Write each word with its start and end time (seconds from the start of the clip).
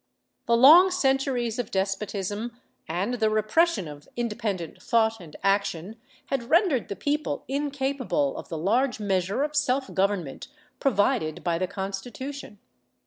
The 0.47 0.57
long 0.57 0.89
centuries 0.89 1.59
of 1.59 1.69
despotism 1.69 2.59
and 2.87 3.13
the 3.19 3.29
repression 3.29 3.87
of 3.87 4.07
independent 4.15 4.81
thought 4.81 5.19
and 5.19 5.35
action 5.43 5.97
had 6.31 6.49
rendered 6.49 6.87
the 6.87 6.95
people 6.95 7.43
incapable 7.47 8.35
of 8.35 8.49
the 8.49 8.57
large 8.57 8.99
measure 8.99 9.43
of 9.43 9.55
self 9.55 9.93
government 9.93 10.47
provided 10.79 11.43
by 11.43 11.59
the 11.59 11.67
Consti 11.67 12.09
tution. 12.11 12.57